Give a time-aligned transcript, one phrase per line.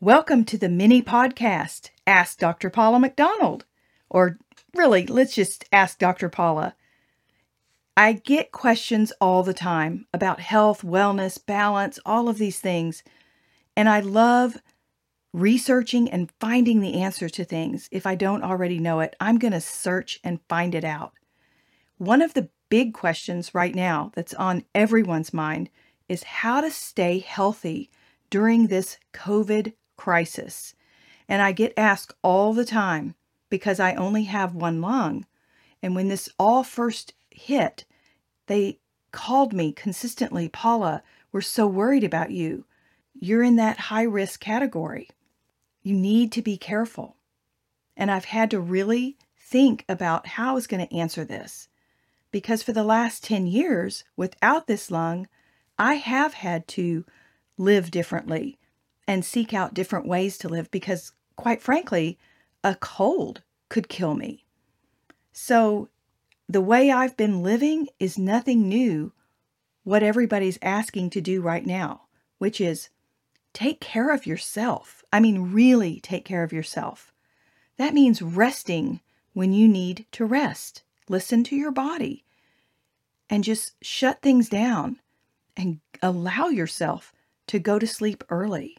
[0.00, 2.70] Welcome to the mini podcast, Ask Dr.
[2.70, 3.64] Paula McDonald.
[4.08, 4.38] Or
[4.72, 6.28] really, let's just ask Dr.
[6.28, 6.76] Paula.
[7.96, 13.02] I get questions all the time about health, wellness, balance, all of these things.
[13.76, 14.58] And I love
[15.32, 17.88] researching and finding the answer to things.
[17.90, 21.12] If I don't already know it, I'm going to search and find it out.
[21.96, 25.70] One of the big questions right now that's on everyone's mind
[26.08, 27.90] is how to stay healthy
[28.30, 30.74] during this COVID crisis.
[31.28, 33.14] And I get asked all the time
[33.50, 35.26] because I only have one lung.
[35.82, 37.84] And when this all first hit,
[38.46, 38.78] they
[39.12, 42.64] called me consistently, Paula, we're so worried about you.
[43.20, 45.10] You're in that high risk category.
[45.82, 47.16] You need to be careful.
[47.96, 51.68] And I've had to really think about how I was going to answer this.
[52.30, 55.26] Because for the last 10 years, without this lung,
[55.78, 57.04] I have had to
[57.56, 58.58] live differently
[59.08, 62.18] and seek out different ways to live because, quite frankly,
[62.62, 64.44] a cold could kill me.
[65.32, 65.88] So,
[66.46, 69.12] the way I've been living is nothing new,
[69.82, 72.02] what everybody's asking to do right now,
[72.38, 72.90] which is
[73.54, 75.02] take care of yourself.
[75.12, 77.12] I mean, really take care of yourself.
[77.78, 79.00] That means resting
[79.32, 80.82] when you need to rest.
[81.08, 82.24] Listen to your body
[83.30, 84.98] and just shut things down
[85.56, 87.12] and allow yourself
[87.46, 88.76] to go to sleep early.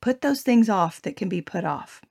[0.00, 2.02] Put those things off that can be put off.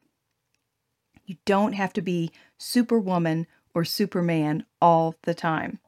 [1.26, 5.80] You don't have to be superwoman or superman all the time.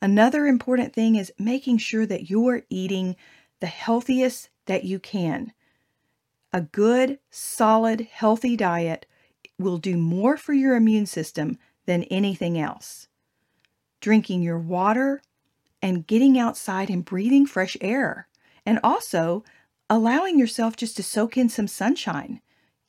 [0.00, 3.16] Another important thing is making sure that you're eating
[3.60, 5.52] the healthiest that you can.
[6.52, 9.06] A good, solid, healthy diet
[9.58, 13.08] will do more for your immune system than anything else.
[14.00, 15.20] Drinking your water
[15.82, 18.28] and getting outside and breathing fresh air,
[18.64, 19.44] and also
[19.90, 22.40] allowing yourself just to soak in some sunshine.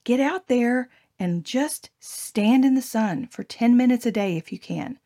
[0.03, 4.51] Get out there and just stand in the sun for 10 minutes a day if
[4.51, 4.99] you can.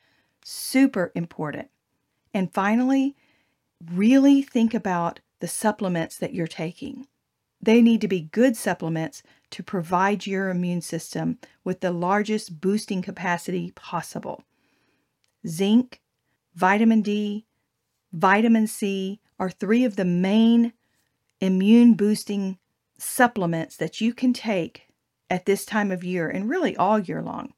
[0.44, 1.70] Super important.
[2.34, 3.16] And finally,
[3.92, 7.08] really think about the supplements that you're taking.
[7.62, 13.02] They need to be good supplements to provide your immune system with the largest boosting
[13.02, 14.44] capacity possible.
[15.48, 16.02] Zinc,
[16.56, 17.46] vitamin D,
[18.12, 20.74] vitamin C are three of the main
[21.44, 22.58] immune boosting
[22.98, 24.88] supplements that you can take
[25.30, 27.54] at this time of year and really all year long.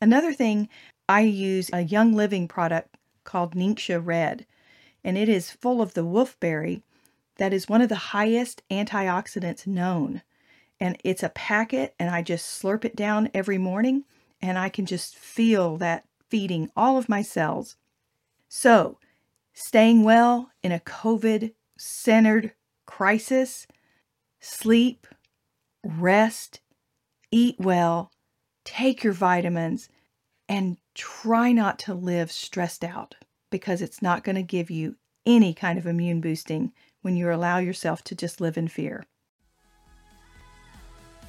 [0.00, 0.70] Another thing,
[1.06, 4.46] I use a Young Living product called Ningxia Red,
[5.04, 6.80] and it is full of the wolfberry
[7.36, 10.22] that is one of the highest antioxidants known.
[10.80, 14.04] And it's a packet, and I just slurp it down every morning,
[14.40, 17.76] and I can just feel that feeding all of my cells.
[18.48, 18.98] So,
[19.52, 22.52] staying well in a COVID centered
[22.86, 23.66] crisis,
[24.40, 25.06] sleep,
[25.84, 26.60] rest,
[27.30, 28.10] eat well,
[28.64, 29.88] take your vitamins,
[30.48, 33.16] and try not to live stressed out
[33.50, 37.58] because it's not going to give you any kind of immune boosting when you allow
[37.58, 39.04] yourself to just live in fear.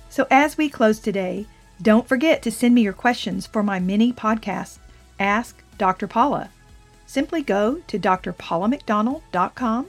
[0.10, 1.46] So, as we close today,
[1.82, 4.80] don't forget to send me your questions for my mini podcast,
[5.20, 6.08] Ask Dr.
[6.08, 6.50] Paula.
[7.06, 9.88] Simply go to drpaulamcdonald.com,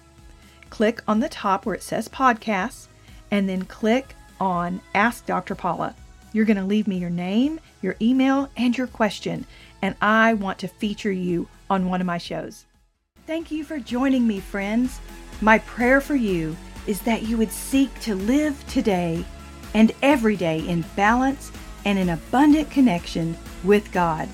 [0.70, 2.86] click on the top where it says podcasts,
[3.30, 5.54] and then click on Ask Dr.
[5.54, 5.94] Paula.
[6.32, 9.46] You're going to leave me your name, your email, and your question,
[9.82, 12.64] and I want to feature you on one of my shows.
[13.26, 15.00] Thank you for joining me, friends.
[15.40, 16.56] My prayer for you
[16.86, 19.24] is that you would seek to live today
[19.74, 21.52] and every day in balance
[21.84, 24.28] and in abundant connection with God.